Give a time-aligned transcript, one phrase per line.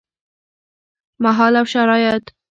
[1.23, 2.23] مهال او شرايط: